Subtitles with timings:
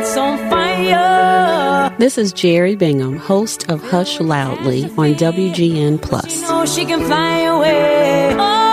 [0.00, 1.94] it's on fire.
[1.98, 6.40] This is Jerry Bingham, host of Hush Loudly on WGN Plus.
[6.42, 8.34] know she can fly away.
[8.38, 8.64] Oh,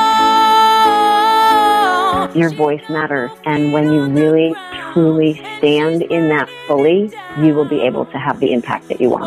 [2.33, 3.29] Your voice matters.
[3.45, 4.55] And when you really,
[4.93, 7.11] truly stand in that fully,
[7.41, 9.23] you will be able to have the impact that you want.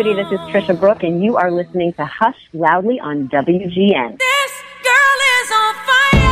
[0.00, 4.18] Everybody, this is Trisha Brouk, and you are listening to Hush Loudly on WGN.
[4.18, 4.52] This
[4.82, 6.30] girl is on fire.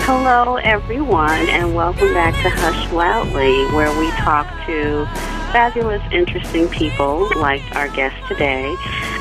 [0.00, 5.06] Hello, everyone, and welcome back to Hush Loudly, where we talk to
[5.52, 8.74] fabulous, interesting people like our guest today.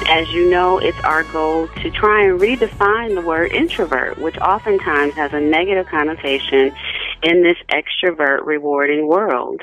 [0.07, 5.13] As you know, it's our goal to try and redefine the word introvert, which oftentimes
[5.13, 6.73] has a negative connotation
[7.21, 9.61] in this extrovert rewarding world.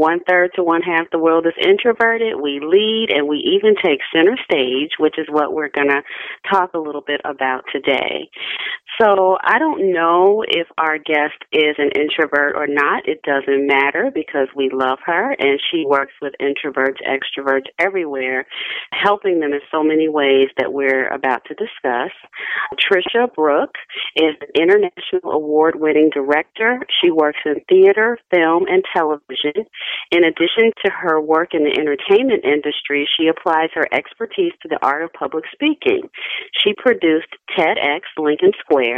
[0.00, 2.40] One third to one half the world is introverted.
[2.40, 6.00] We lead and we even take center stage, which is what we're going to
[6.50, 8.30] talk a little bit about today.
[9.00, 13.08] So I don't know if our guest is an introvert or not.
[13.08, 18.46] It doesn't matter because we love her and she works with introverts, extroverts everywhere,
[18.92, 22.12] helping them in so many ways that we're about to discuss.
[22.76, 23.70] Trisha Brouk
[24.16, 26.80] is an international award winning director.
[27.02, 29.64] She works in theater, film, and television.
[30.10, 34.78] In addition to her work in the entertainment industry, she applies her expertise to the
[34.82, 36.02] art of public speaking.
[36.62, 38.89] She produced TEDx Lincoln Square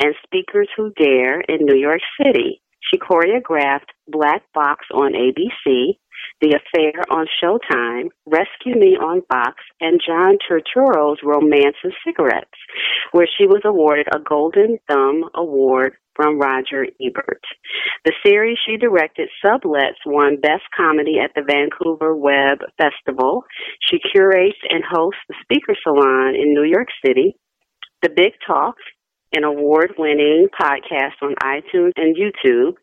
[0.00, 2.62] and Speakers Who Dare in New York City.
[2.90, 5.98] She choreographed Black Box on ABC,
[6.40, 12.58] The Affair on Showtime, Rescue Me on Fox, and John Turturro's Romance of Cigarettes,
[13.12, 17.42] where she was awarded a Golden Thumb Award from Roger Ebert.
[18.04, 23.44] The series she directed, Sublets, won Best Comedy at the Vancouver Web Festival.
[23.88, 27.36] She curates and hosts the Speaker Salon in New York City,
[28.02, 28.74] The Big Talk,
[29.32, 32.74] an award winning podcast on iTunes and YouTube.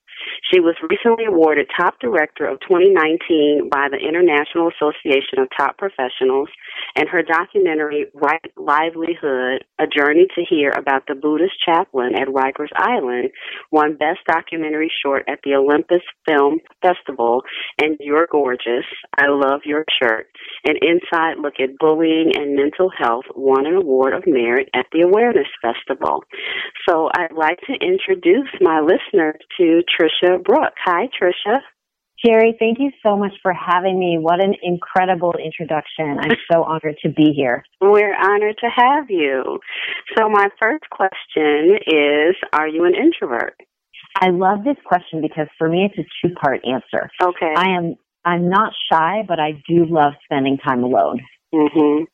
[0.52, 6.50] She was recently awarded Top Director of 2019 by the International Association of Top Professionals,
[6.96, 12.74] and her documentary, Right Livelihood A Journey to Hear about the Buddhist Chaplain at Rikers
[12.76, 13.32] Island,
[13.72, 17.44] won Best Documentary Short at the Olympus Film Festival,
[17.82, 18.86] and You're Gorgeous,
[19.18, 20.28] I Love Your Shirt,
[20.66, 25.02] an inside look at bullying and mental health, won an award of merit at the
[25.02, 26.24] Awareness Festival.
[26.88, 29.82] So I'd like to introduce my listeners to
[30.24, 30.74] Trisha Brouk.
[30.86, 31.60] Hi, Trisha.
[32.24, 34.18] Jerry, thank you so much for having me.
[34.20, 36.18] What an incredible introduction.
[36.20, 37.64] I'm so honored to be here.
[37.82, 39.60] We're honored to have you.
[40.18, 43.56] So my first question is, are you an introvert?
[44.20, 47.10] I love this question because for me it's a two part answer.
[47.22, 47.54] Okay.
[47.56, 51.20] I am I'm not shy, but I do love spending time alone.
[51.54, 52.06] Mhm.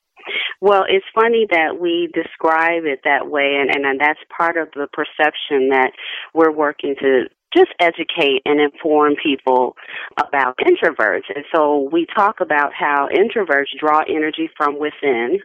[0.60, 4.70] Well, it's funny that we describe it that way, and, and, and that's part of
[4.76, 5.92] the perception that
[6.34, 7.24] we're working to
[7.54, 9.76] just educate and inform people
[10.18, 11.30] about introverts.
[11.34, 15.40] And so we talk about how introverts draw energy from within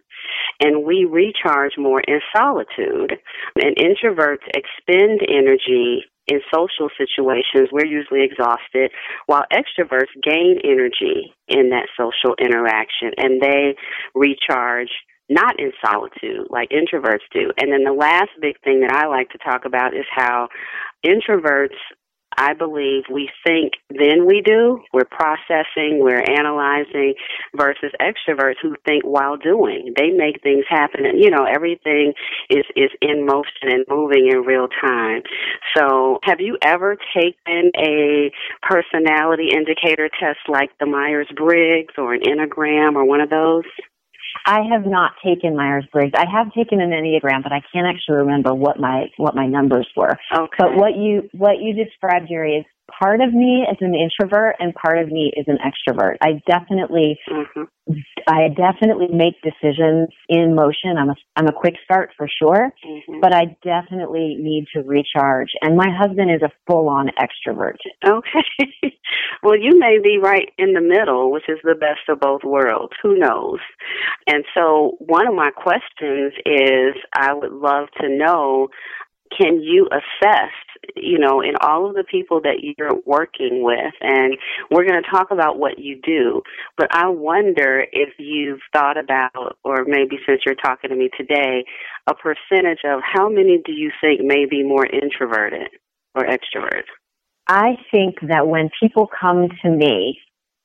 [0.61, 3.15] and we recharge more in solitude.
[3.57, 7.69] And introverts expend energy in social situations.
[7.71, 8.91] We're usually exhausted,
[9.27, 13.77] while extroverts gain energy in that social interaction and they
[14.15, 14.91] recharge
[15.29, 17.51] not in solitude like introverts do.
[17.59, 20.49] And then the last big thing that I like to talk about is how
[21.05, 21.77] introverts
[22.39, 24.81] I believe we think then we do.
[24.93, 27.15] We're processing, we're analyzing
[27.57, 29.95] versus extroverts who think while doing.
[29.97, 32.13] They make things happen and you know, everything
[32.51, 35.23] is is in motion and moving in real time.
[35.77, 38.31] So, have you ever taken a
[38.63, 43.65] personality indicator test like the Myers-Briggs or an Enneagram or one of those?
[44.45, 46.13] I have not taken Myers Briggs.
[46.17, 49.89] I have taken an Enneagram, but I can't actually remember what my what my numbers
[49.97, 50.17] were.
[50.33, 50.57] Okay.
[50.59, 52.67] But what you what you described, Jerry, is
[52.99, 56.17] part of me is an introvert and part of me is an extrovert.
[56.23, 57.65] I definitely hmm
[58.29, 60.99] I definitely make decisions in motion.
[60.99, 65.51] I'm a I'm a quick start for sure, hmm but I definitely need to recharge.
[65.63, 67.77] And my husband is a full on extrovert.
[68.07, 68.99] Okay.
[69.43, 72.93] well, you may be right in the middle, which is the best of both worlds.
[73.03, 73.59] Who knows?
[74.27, 78.69] And so, one of my questions is I would love to know
[79.37, 80.53] can you assess,
[80.95, 84.37] you know, in all of the people that you're working with, and
[84.71, 86.43] we're going to talk about what you do,
[86.77, 91.65] but I wonder if you've thought about, or maybe since you're talking to me today,
[92.07, 95.69] a percentage of how many do you think may be more introverted
[96.15, 96.85] or extrovert?
[97.49, 100.19] I think that when people come to me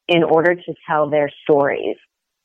[0.07, 1.97] in order to tell their stories,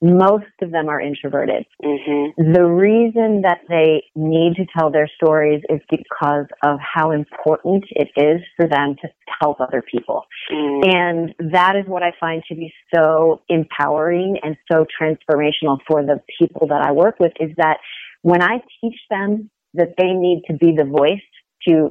[0.02, 1.64] most of them are introverted.
[1.82, 2.52] Mm-hmm.
[2.52, 8.08] The reason that they need to tell their stories is because of how important it
[8.16, 9.08] is for them to
[9.40, 10.24] help other people.
[10.52, 10.94] Mm.
[10.94, 16.20] And that is what I find to be so empowering and so transformational for the
[16.38, 17.78] people that I work with is that
[18.22, 21.22] when I teach them that they need to be the voice
[21.68, 21.90] to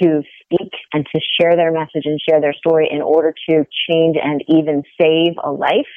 [0.00, 4.16] to speak and to share their message and share their story in order to change
[4.22, 5.90] and even save a life,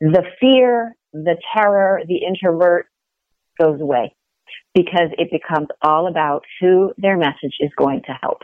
[0.00, 2.86] the fear, the terror, the introvert
[3.60, 4.14] goes away
[4.74, 8.42] because it becomes all about who their message is going to help.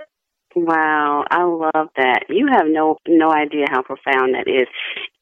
[0.54, 2.24] Wow, I love that.
[2.30, 4.66] You have no no idea how profound that is.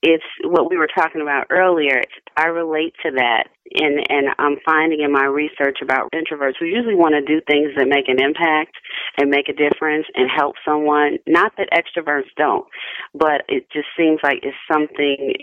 [0.07, 2.03] It's what we were talking about earlier.
[2.37, 6.95] I relate to that and and I'm finding in my research about introverts who usually
[6.95, 8.77] want to do things that make an impact
[9.19, 11.19] and make a difference and help someone.
[11.27, 12.67] Not that extroverts don't,
[13.15, 15.35] but it just seems like it's something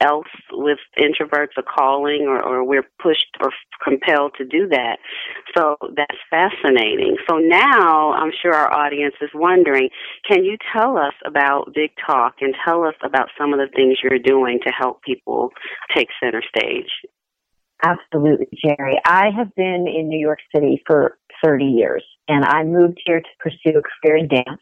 [0.00, 3.50] else with introverts, a calling, or, or we're pushed or
[3.82, 4.98] compelled to do that.
[5.56, 7.16] So that's fascinating.
[7.28, 9.90] So now I'm sure our audience is wondering,
[10.28, 13.98] can you tell us about Big Talk and tell us about some of the things
[14.02, 15.50] you're doing to help people
[15.94, 16.88] take center stage?
[17.84, 18.98] Absolutely, Jerry.
[19.04, 23.28] I have been in New York City for 30 years and I moved here to
[23.40, 24.60] pursue a career in dance.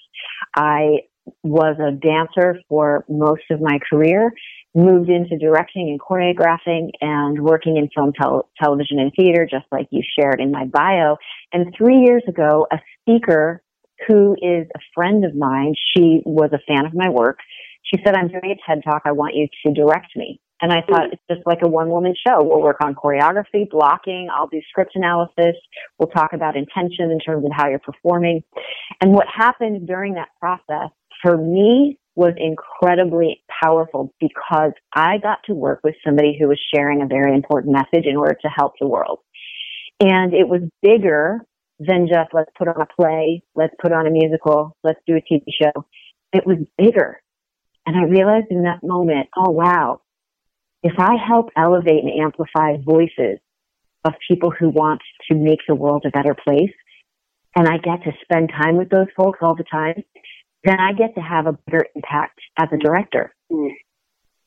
[0.56, 1.00] I
[1.42, 4.32] was a dancer for most of my career,
[4.74, 9.88] moved into directing and choreographing and working in film, tel- television, and theater, just like
[9.90, 11.16] you shared in my bio.
[11.52, 13.62] And three years ago, a speaker
[14.06, 17.38] who is a friend of mine, she was a fan of my work.
[17.86, 19.02] She said, I'm doing a TED talk.
[19.04, 20.40] I want you to direct me.
[20.60, 21.12] And I thought mm.
[21.12, 22.42] it's just like a one woman show.
[22.42, 24.28] We'll work on choreography, blocking.
[24.32, 25.56] I'll do script analysis.
[25.98, 28.42] We'll talk about intention in terms of how you're performing.
[29.00, 30.90] And what happened during that process
[31.22, 37.02] for me was incredibly powerful because I got to work with somebody who was sharing
[37.02, 39.18] a very important message in order to help the world.
[40.00, 41.40] And it was bigger
[41.78, 45.20] than just let's put on a play, let's put on a musical, let's do a
[45.20, 45.84] TV show.
[46.32, 47.20] It was bigger.
[47.86, 50.00] And I realized in that moment, oh wow,
[50.82, 53.38] if I help elevate and amplify voices
[54.04, 55.00] of people who want
[55.30, 56.74] to make the world a better place,
[57.56, 60.02] and I get to spend time with those folks all the time,
[60.64, 63.34] then I get to have a better impact as a director.
[63.50, 63.70] Mm.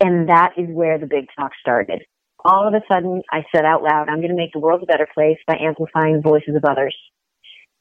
[0.01, 2.03] And that is where the big talk started.
[2.45, 4.85] All of a sudden, I said out loud, I'm going to make the world a
[4.85, 6.95] better place by amplifying the voices of others.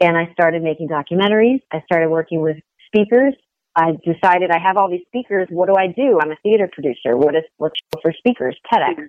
[0.00, 1.60] And I started making documentaries.
[1.70, 2.56] I started working with
[2.86, 3.34] speakers
[3.78, 5.46] I decided I have all these speakers.
[5.50, 6.18] What do I do?
[6.20, 7.16] I'm a theater producer.
[7.16, 8.56] What is what's for speakers?
[8.72, 8.90] TEDx.
[8.90, 9.04] Mm-hmm.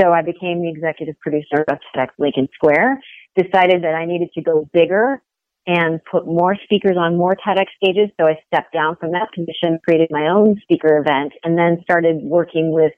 [0.00, 3.02] So I became the executive producer of TEDx Lincoln Square.
[3.36, 5.20] Decided that I needed to go bigger
[5.66, 8.08] and put more speakers on more TEDx stages.
[8.18, 12.16] So I stepped down from that position, created my own speaker event, and then started
[12.22, 12.92] working with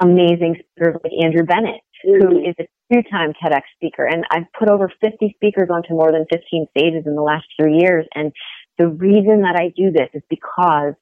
[0.00, 2.48] amazing speakers like Andrew Bennett, who mm-hmm.
[2.48, 4.06] is a two-time TEDx speaker.
[4.06, 7.76] And I've put over 50 speakers onto more than 15 stages in the last three
[7.76, 8.06] years.
[8.14, 8.32] And
[8.80, 10.94] the reason that I do this is because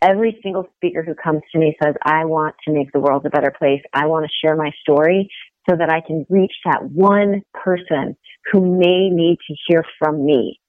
[0.00, 3.30] every single speaker who comes to me says, I want to make the world a
[3.30, 3.82] better place.
[3.92, 5.30] I want to share my story
[5.68, 8.16] so that I can reach that one person
[8.50, 10.60] who may need to hear from me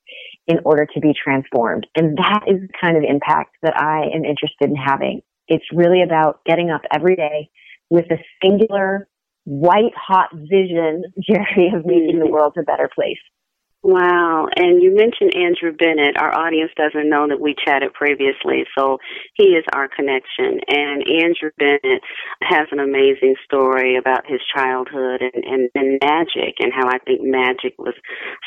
[0.45, 1.87] in order to be transformed.
[1.95, 5.21] And that is the kind of impact that I am interested in having.
[5.47, 7.49] It's really about getting up every day
[7.89, 9.07] with a singular,
[9.45, 13.19] white hot vision, Jerry, of making the world a better place.
[13.85, 14.47] Wow.
[14.55, 16.17] And you mentioned Andrew Bennett.
[16.17, 18.97] Our audience doesn't know that we chatted previously, so
[19.35, 20.57] he is our connection.
[20.67, 22.01] And Andrew Bennett
[22.41, 27.21] has an amazing story about his childhood and, and, and magic and how I think
[27.21, 27.93] magic was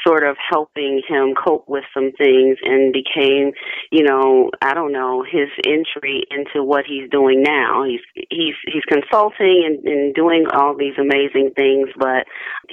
[0.05, 3.53] sort of helping him cope with some things and became,
[3.93, 7.85] you know, I don't know, his entry into what he's doing now.
[7.87, 12.27] He's he's he's consulting and, and doing all these amazing things, but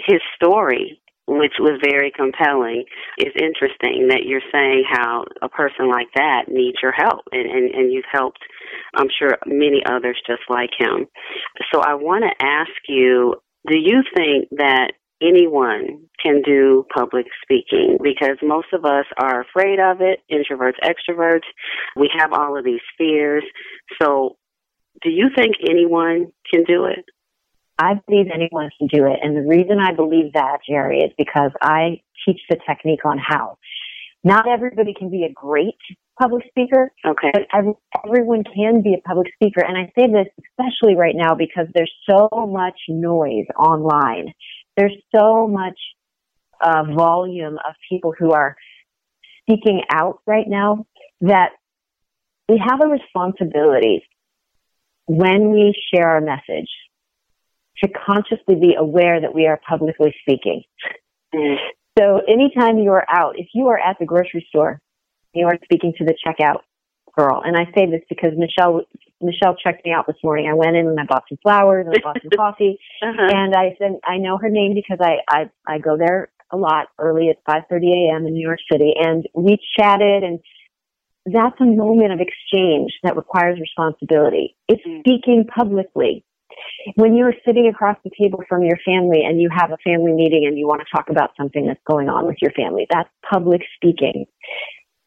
[0.07, 2.85] his story which was very compelling.
[3.17, 7.73] It's interesting that you're saying how a person like that needs your help, and, and,
[7.73, 8.39] and you've helped,
[8.95, 11.07] I'm sure, many others just like him.
[11.73, 13.35] So I want to ask you
[13.67, 14.91] do you think that
[15.21, 21.47] anyone can do public speaking because most of us are afraid of it, introverts, extroverts.
[21.95, 23.43] We have all of these fears.
[24.01, 24.37] So,
[25.01, 27.05] do you think anyone can do it?
[27.77, 29.19] I believe anyone can do it.
[29.21, 33.57] And the reason I believe that, Jerry, is because I teach the technique on how.
[34.23, 35.77] Not everybody can be a great
[36.19, 37.31] public speaker, Okay.
[37.33, 37.73] but every,
[38.05, 39.61] everyone can be a public speaker.
[39.63, 44.33] And I say this especially right now because there's so much noise online.
[44.77, 45.77] There's so much
[46.61, 48.55] uh, volume of people who are
[49.41, 50.85] speaking out right now
[51.21, 51.49] that
[52.49, 54.03] we have a responsibility
[55.07, 56.69] when we share our message
[57.83, 60.63] to consciously be aware that we are publicly speaking.
[61.33, 61.55] Mm.
[61.97, 64.79] So anytime you are out, if you are at the grocery store,
[65.33, 66.59] you are speaking to the checkout
[67.17, 67.41] girl.
[67.43, 68.81] And I say this because Michelle
[69.21, 70.47] Michelle checked me out this morning.
[70.49, 72.77] I went in and I bought some flowers and I bought some coffee.
[73.01, 73.27] Uh-huh.
[73.31, 76.87] And I said I know her name because I I, I go there a lot
[76.99, 78.27] early at 5:30 a.m.
[78.27, 80.39] in New York City, and we chatted and.
[81.27, 84.55] That's a moment of exchange that requires responsibility.
[84.67, 84.99] It's Mm.
[84.99, 86.23] speaking publicly
[86.95, 90.45] when you're sitting across the table from your family and you have a family meeting
[90.45, 93.61] and you want to talk about something that's going on with your family, that's public
[93.75, 94.25] speaking.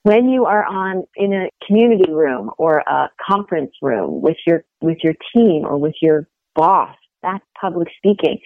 [0.02, 4.98] When you are on in a community room or a conference room with your with
[5.02, 8.38] your team or with your boss, that's public speaking.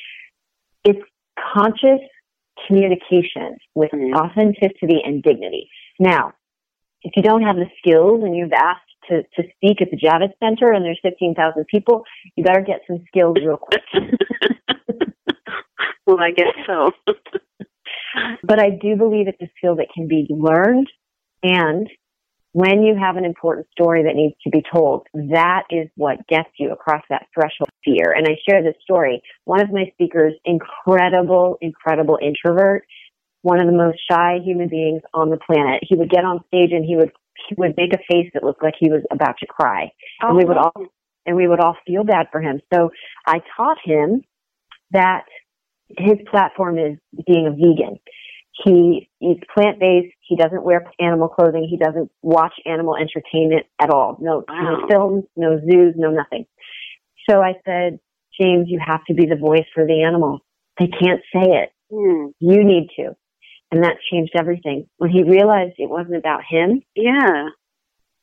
[0.85, 1.01] It's
[1.55, 2.01] conscious
[2.67, 4.15] communication with Mhm.
[4.15, 5.71] authenticity and dignity.
[5.99, 6.33] Now,
[7.03, 10.35] if you don't have the skills and you've asked to, to speak at the Javits
[10.43, 12.05] Center and there's 15,000 people,
[12.37, 13.83] you better get some skills real quick.
[16.07, 16.93] well, I guess so.
[18.43, 20.89] but I do believe it's a skill that can be learned.
[21.43, 21.89] And
[22.53, 26.51] when you have an important story that needs to be told, that is what gets
[26.59, 28.13] you across that threshold of fear.
[28.13, 29.23] And I share this story.
[29.45, 32.85] One of my speakers, incredible, incredible introvert,
[33.41, 35.83] one of the most shy human beings on the planet.
[35.89, 37.13] He would get on stage and he would
[37.49, 39.91] he would make a face that looked like he was about to cry.
[40.21, 40.73] And we would all
[41.27, 42.61] and we would all feel bad for him.
[42.73, 42.91] So
[43.27, 44.23] I taught him
[44.91, 45.25] that
[45.99, 47.99] his platform is being a vegan.
[48.65, 50.15] He eats plant based.
[50.21, 51.67] He doesn't wear animal clothing.
[51.69, 54.17] He doesn't watch animal entertainment at all.
[54.21, 54.79] No, Wow.
[54.81, 56.47] no films, no zoos, no nothing.
[57.29, 57.99] So I said,
[58.39, 60.41] James, you have to be the voice for the animals.
[60.79, 61.73] They can't say it.
[61.91, 62.27] Hmm.
[62.41, 63.15] You need to.
[63.73, 64.87] And that changed everything.
[64.99, 67.49] When he realized it wasn't about him, Yeah.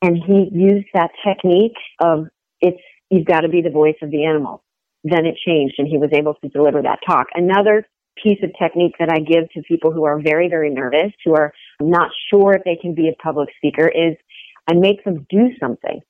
[0.00, 2.28] and he used that technique of
[2.60, 2.80] it's
[3.10, 4.62] you've got to be the voice of the animal.
[5.02, 7.26] Then it changed, and he was able to deliver that talk.
[7.34, 7.86] Another
[8.22, 11.52] piece of technique that I give to people who are very, very nervous, who are
[11.80, 14.16] not sure if they can be a public speaker, is
[14.68, 16.00] I make them do something.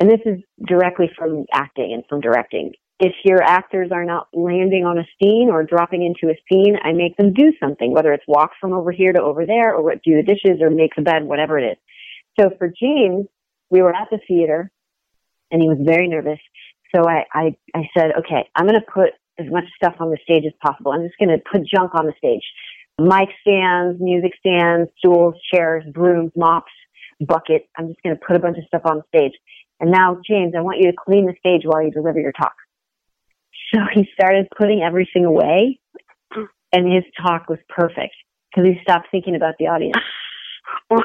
[0.00, 2.72] And this is directly from acting and from directing.
[3.00, 6.92] If your actors are not landing on a scene or dropping into a scene, I
[6.92, 10.16] make them do something, whether it's walk from over here to over there or do
[10.16, 11.78] the dishes or make the bed, whatever it is.
[12.40, 13.26] So for James,
[13.70, 14.70] we were at the theater
[15.50, 16.40] and he was very nervous.
[16.94, 20.18] So I, I, I said, okay, I'm going to put as much stuff on the
[20.24, 20.92] stage as possible.
[20.92, 22.42] I'm just going to put junk on the stage.
[22.98, 26.72] Mic stands, music stands, stools, chairs, brooms, mops,
[27.20, 27.68] bucket.
[27.76, 29.32] I'm just going to put a bunch of stuff on the stage.
[29.78, 32.54] And now, James, I want you to clean the stage while you deliver your talk.
[33.74, 35.78] So he started putting everything away
[36.72, 38.14] and his talk was perfect
[38.50, 39.96] because he stopped thinking about the audience.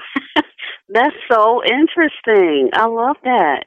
[0.89, 2.69] That's so interesting.
[2.73, 3.65] I love that.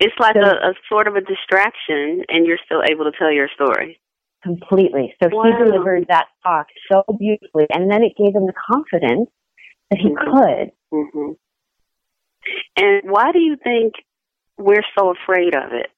[0.00, 3.32] It's like So- a, a sort of a distraction, and you're still able to tell
[3.32, 4.00] your story.
[4.44, 5.12] completely.
[5.20, 5.42] So Wow.
[5.44, 9.28] he delivered that talk so beautifully, and then it gave him the confidence
[9.90, 10.16] that he Mhm.
[10.16, 10.72] could.
[10.92, 11.32] hmm
[12.76, 13.94] And why do you think
[14.56, 15.90] we're so afraid of it?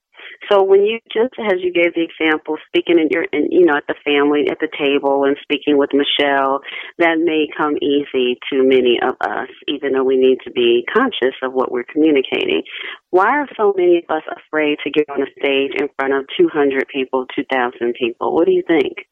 [0.50, 3.76] So when you just as you gave the example, speaking in your, in, you know,
[3.76, 6.60] at the family at the table and speaking with Michelle,
[6.98, 11.34] that may come easy to many of us, even though we need to be conscious
[11.42, 12.62] of what we're communicating.
[13.10, 16.26] Why are so many of us afraid to get on a stage in front of
[16.38, 18.34] 200 people, 2,000 people?
[18.34, 19.06] What do you think?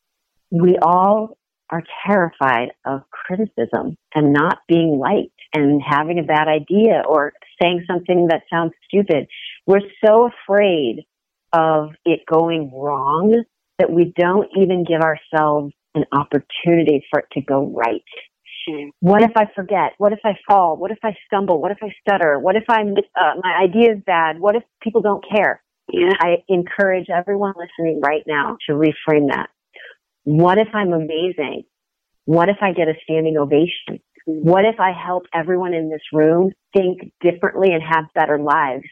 [0.51, 1.37] We all
[1.71, 7.85] are terrified of criticism and not being liked and having a bad idea or saying
[7.87, 9.27] something that sounds stupid.
[9.67, 11.05] We're so afraid
[11.53, 13.45] of it going wrong
[13.79, 18.03] that we don't even give ourselves an opportunity for it to go right.
[18.69, 18.91] Mm.
[19.01, 19.93] What if I forget?
[19.99, 20.77] What if I fall?
[20.77, 21.61] What if I stumble?
[21.61, 22.39] What if I stutter?
[22.39, 24.39] What if I'm uh, my idea is bad?
[24.39, 25.63] What if people don't care?
[25.91, 26.13] Yeah.
[26.21, 29.49] I encourage everyone listening right now to reframe that.
[30.25, 31.65] What if I'm amazing?
[32.27, 34.03] What if I get a standing ovation?
[34.27, 38.85] What if I help everyone in this room think differently and have better lives?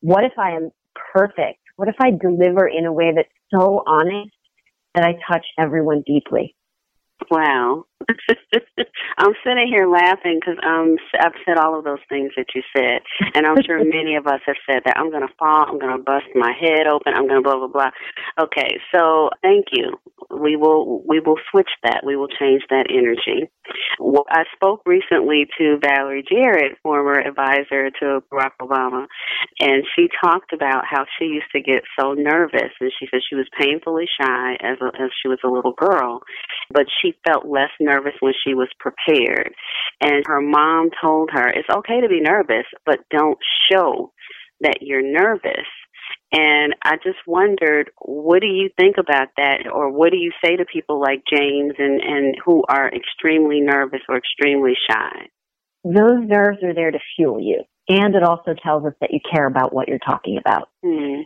[0.00, 0.70] What if I am
[1.12, 1.58] perfect?
[1.78, 4.32] What if I deliver in a way that's so honest
[4.96, 6.56] that I touch everyone deeply?
[7.30, 7.84] Wow.
[9.18, 13.02] I'm sitting here laughing because um, I've said all of those things that you said.
[13.34, 14.96] And I'm sure many of us have said that.
[14.96, 15.66] I'm going to fall.
[15.68, 17.14] I'm going to bust my head open.
[17.14, 17.90] I'm going to blah, blah, blah.
[18.40, 18.78] Okay.
[18.94, 19.98] So thank you.
[20.30, 22.02] We will, we will switch that.
[22.04, 23.50] We will change that energy.
[23.98, 29.06] Well, I spoke recently to Valerie Jarrett, former advisor to Barack Obama,
[29.60, 32.72] and she talked about how she used to get so nervous.
[32.80, 36.22] And she said she was painfully shy as, a, as she was a little girl
[36.70, 39.52] but she felt less nervous when she was prepared.
[40.00, 43.38] And her mom told her, it's okay to be nervous, but don't
[43.70, 44.12] show
[44.60, 45.66] that you're nervous.
[46.32, 49.66] And I just wondered, what do you think about that?
[49.72, 54.00] Or what do you say to people like James and, and who are extremely nervous
[54.08, 55.28] or extremely shy?
[55.84, 57.62] Those nerves are there to fuel you.
[57.88, 60.68] And it also tells us that you care about what you're talking about.
[60.84, 61.22] Hmm.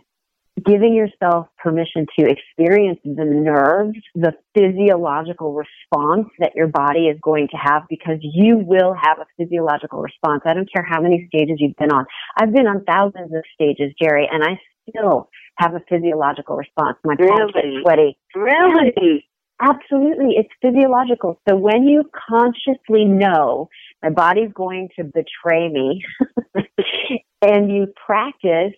[0.65, 7.47] Giving yourself permission to experience the nerves, the physiological response that your body is going
[7.49, 10.43] to have because you will have a physiological response.
[10.45, 12.05] I don't care how many stages you've been on.
[12.37, 16.97] I've been on thousands of stages, Jerry, and I still have a physiological response.
[17.03, 18.17] My palms get sweaty.
[18.35, 19.25] Really?
[19.61, 20.35] Absolutely.
[20.37, 21.39] It's physiological.
[21.47, 23.69] So when you consciously know
[24.01, 26.03] my body's going to betray me
[27.41, 28.73] and you practice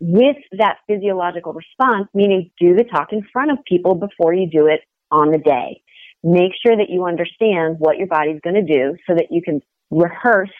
[0.00, 4.66] with that physiological response, meaning do the talk in front of people before you do
[4.66, 4.80] it
[5.10, 5.82] on the day.
[6.22, 9.60] Make sure that you understand what your body's going to do so that you can
[9.90, 10.50] rehearse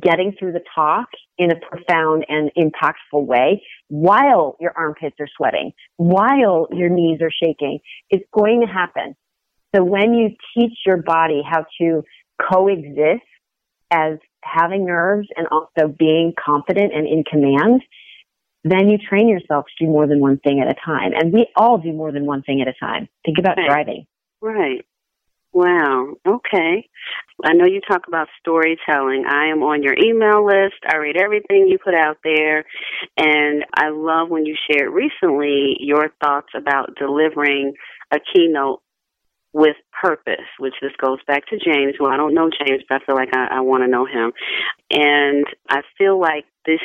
[0.00, 5.72] getting through the talk in a profound and impactful way while your armpits are sweating,
[5.96, 7.80] while your knees are shaking.
[8.10, 9.16] It's going to happen.
[9.74, 12.02] So when you teach your body how to
[12.50, 13.22] coexist
[13.90, 17.82] as having nerves and also being confident and in command,
[18.64, 21.12] then you train yourself to do more than one thing at a time.
[21.14, 23.08] And we all do more than one thing at a time.
[23.24, 23.66] Think about Right.
[23.66, 24.06] driving.
[24.40, 24.84] Right.
[25.52, 26.14] Wow.
[26.26, 26.88] Okay.
[27.44, 29.24] I know you talk about storytelling.
[29.26, 30.76] I am on your email list.
[30.86, 32.64] I read everything you put out there.
[33.16, 37.74] And I love when you shared recently your thoughts about delivering
[38.12, 38.82] a keynote
[39.52, 43.04] with purpose, which this goes back to James, who I don't know James, but I
[43.06, 44.32] feel like I, I want to know him.
[44.90, 46.80] And I feel like this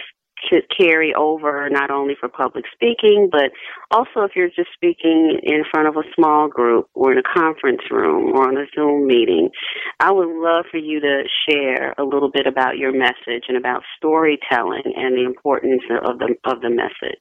[0.50, 3.52] could carry over not only for public speaking, but
[3.92, 7.82] also if you're just speaking in front of a small group or in a conference
[7.92, 9.50] room or on a Zoom meeting.
[10.00, 13.84] I would love for you to share a little bit about your message and about
[13.98, 17.20] storytelling and the importance of the of the message.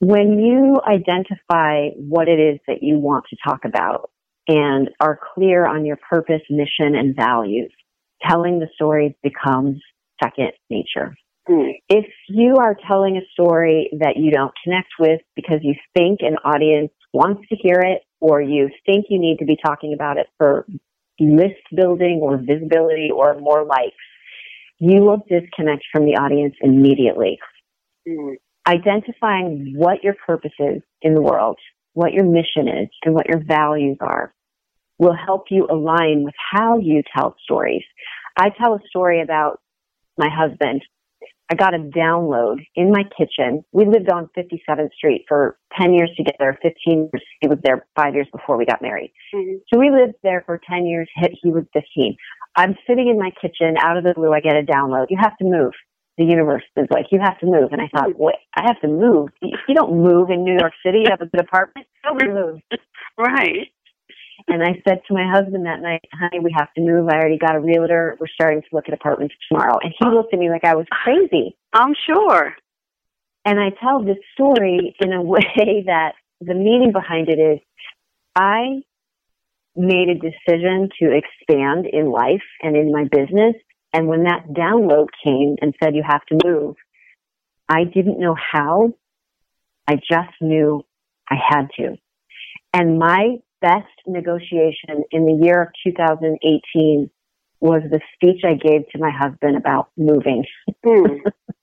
[0.00, 4.10] When you identify what it is that you want to talk about
[4.48, 7.72] and are clear on your purpose, mission, and values,
[8.28, 9.80] telling the story becomes
[10.22, 11.14] second nature.
[11.88, 16.36] If you are telling a story that you don't connect with because you think an
[16.44, 20.26] audience wants to hear it or you think you need to be talking about it
[20.38, 20.66] for
[21.20, 23.94] list building or visibility or more likes,
[24.78, 27.38] you will disconnect from the audience immediately.
[28.08, 28.34] Hmm.
[28.66, 31.58] Identifying what your purpose is in the world,
[31.92, 34.34] what your mission is, and what your values are
[34.98, 37.82] will help you align with how you tell stories.
[38.36, 39.60] I tell a story about
[40.16, 40.82] my husband.
[41.50, 43.64] I got a download in my kitchen.
[43.72, 47.22] We lived on 57th Street for 10 years together, 15 years.
[47.40, 49.12] He was there five years before we got married.
[49.34, 49.60] Mhm.
[49.72, 51.08] So we lived there for 10 years.
[51.16, 52.16] He he was 15.
[52.56, 53.76] I'm sitting in my kitchen.
[53.78, 55.06] Out of the blue, I get a download.
[55.10, 55.72] You have to move.
[56.16, 57.72] The universe is like, you have to move.
[57.72, 59.28] And I thought, wait, I have to move.
[59.42, 61.00] You you don't move in New York City.
[61.00, 61.86] You have a good apartment.
[62.04, 62.62] Nobody moves.
[63.16, 63.68] Right.
[64.46, 67.08] And I said to my husband that night, honey, we have to move.
[67.08, 68.16] I already got a realtor.
[68.20, 69.78] We're starting to look at apartments tomorrow.
[69.82, 71.56] And he looked at me like I was crazy.
[71.72, 72.54] I'm sure.
[73.46, 77.60] And I tell this story in a way that the meaning behind it is
[78.36, 78.82] I
[79.76, 83.54] made a decision to expand in life and in my business.
[83.92, 86.76] And when that download came and said, you have to move,
[87.68, 88.92] I didn't know how.
[89.86, 90.84] I just knew
[91.28, 91.96] I had to.
[92.72, 97.10] And my best negotiation in the year of 2018
[97.60, 100.44] was the speech I gave to my husband about moving.
[100.84, 101.16] Hmm.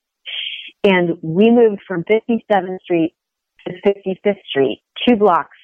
[0.84, 3.14] And we moved from 57th Street
[3.68, 5.58] to 55th Street, two blocks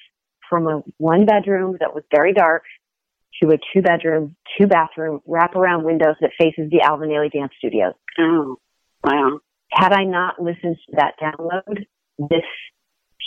[0.48, 2.62] from a one bedroom that was very dark
[3.42, 7.94] to a two bedroom, two bathroom, wraparound windows that faces the Alvin Ailey Dance Studios.
[8.18, 8.58] Oh.
[9.02, 9.40] Wow.
[9.72, 11.84] Had I not listened to that download,
[12.18, 12.46] this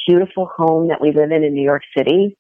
[0.08, 2.38] beautiful home that we live in in New York City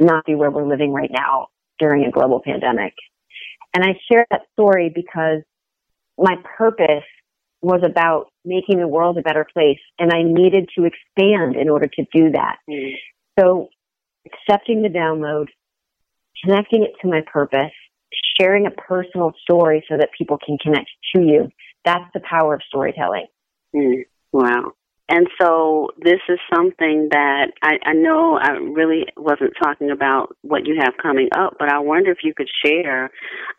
[0.00, 2.94] not be where we're living right now during a global pandemic.
[3.74, 5.42] And I share that story because
[6.18, 7.04] my purpose
[7.62, 11.86] was about making the world a better place and I needed to expand in order
[11.86, 12.56] to do that.
[12.68, 12.94] Hmm.
[13.38, 13.68] So
[14.26, 15.46] accepting the download,
[16.44, 17.72] connecting it to my purpose,
[18.38, 21.48] sharing a personal story so that people can connect to you.
[21.84, 23.26] That's the power of storytelling.
[23.74, 24.02] Hmm.
[24.32, 24.72] Wow.
[25.14, 30.66] And so this is something that I, I know I really wasn't talking about what
[30.66, 33.10] you have coming up, but I wonder if you could share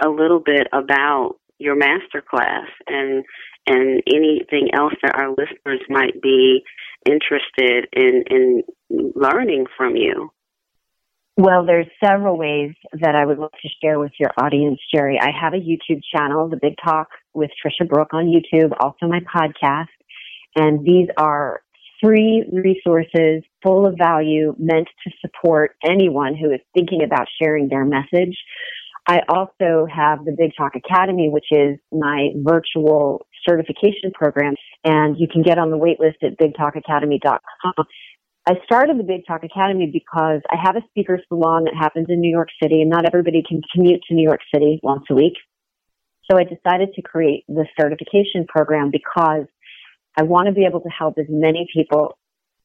[0.04, 3.24] a little bit about your master class and
[3.68, 6.63] and anything else that our listeners might be
[7.06, 10.32] interested in in learning from you.
[11.38, 15.20] Well, there's several ways that I would love to share with your audience, Jerry.
[15.20, 19.20] I have a YouTube channel, The Big Talk with Trisha Brouk on YouTube, also my
[19.20, 19.88] podcast.
[20.56, 21.62] And these are
[22.04, 27.86] free resources full of value meant to support anyone who is thinking about sharing their
[27.86, 28.38] message.
[29.08, 35.28] I also have the Big Talk Academy, which is my virtual certification program, and you
[35.28, 37.86] can get on the waitlist at bigtalkacademy.com.
[38.46, 42.20] I started the Big Talk Academy because I have a speaker salon that happens in
[42.20, 45.34] New York City, and not everybody can commute to New York City once a week.
[46.30, 49.46] So I decided to create the certification program because
[50.17, 52.17] I want to be able to help as many people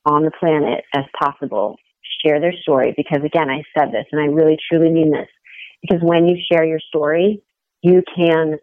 [0.04, 1.76] on the planet as possible
[2.24, 2.94] share their story.
[2.96, 5.28] Because again, I said this and I really truly mean this.
[5.82, 7.42] Because when you share your story,
[7.82, 8.58] you can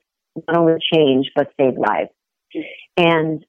[0.48, 2.10] not only change, but save lives.
[2.98, 3.45] And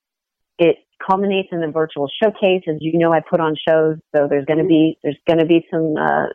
[0.59, 2.62] it culminates in the virtual showcase.
[2.68, 5.46] As you know, I put on shows, so there's going to be, there's going to
[5.46, 6.27] be some, uh,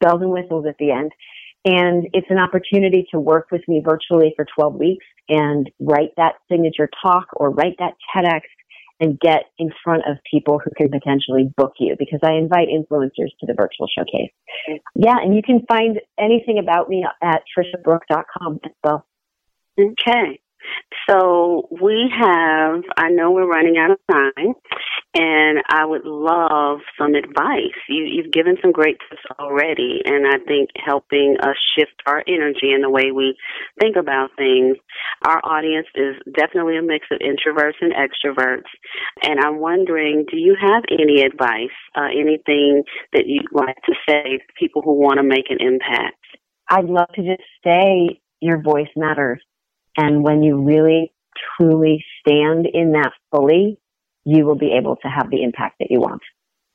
[0.00, 1.12] bells and whistles at the end.
[1.64, 6.34] And it's an opportunity to work with me virtually for 12 weeks and write that
[6.50, 8.40] signature talk or write that TEDx
[8.98, 13.30] and get in front of people who can potentially book you because I invite influencers
[13.40, 14.30] to the virtual showcase.
[14.94, 19.06] Yeah, and you can find anything about me at trishabrouk.com as well.
[19.78, 20.40] Okay.
[21.08, 24.54] So we have, I know we're running out of time,
[25.14, 27.76] and I would love some advice.
[27.88, 32.72] You, you've given some great tips already, and I think helping us shift our energy
[32.72, 33.36] and the way we
[33.80, 34.76] think about things.
[35.26, 38.70] Our audience is definitely a mix of introverts and extroverts,
[39.22, 44.38] and I'm wondering, do you have any advice, uh, anything that you'd like to say
[44.38, 46.16] to people who want to make an impact?
[46.70, 49.42] I'd love to just say your voice matters.
[49.96, 51.12] And when you really
[51.56, 53.78] truly stand in that fully,
[54.24, 56.22] you will be able to have the impact that you want.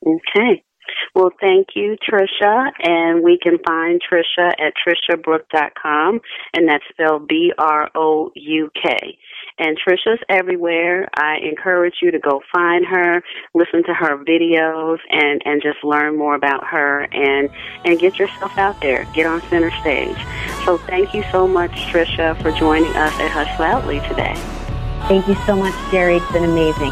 [0.06, 0.64] Okay.
[1.14, 2.72] Well, thank you, Trisha.
[2.82, 6.22] And we can find Trisha at trishabrouk.com,
[6.56, 9.18] and that's spelled B R O U K.
[9.60, 11.08] And Trisha's everywhere.
[11.16, 16.18] I encourage you to go find her, listen to her videos, and, and just learn
[16.18, 17.50] more about her and,
[17.84, 19.08] and get yourself out there.
[19.14, 20.18] Get on center stage.
[20.68, 24.34] So thank you so much, Trisha, for joining us at Hush Loudly today.
[25.08, 26.18] Thank you so much, Jerry.
[26.18, 26.92] It's been amazing.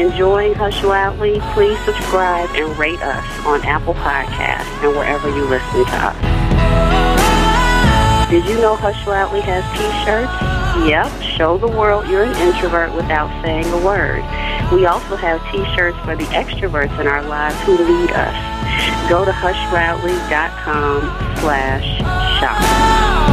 [0.00, 1.40] Enjoying Hush Loudly?
[1.54, 6.16] Please subscribe and rate us on Apple Podcasts and wherever you listen to us.
[8.30, 10.88] Did you know Hush Loudly has t-shirts?
[10.88, 14.22] Yep, show the world you're an introvert without saying a word.
[14.70, 18.61] We also have t-shirts for the extroverts in our lives who lead us.
[19.08, 21.00] Go to hushloudly.com
[21.40, 21.98] slash
[22.40, 23.31] shop.